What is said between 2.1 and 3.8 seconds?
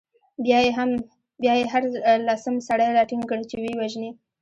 لسم سړی راټینګ کړ، چې ویې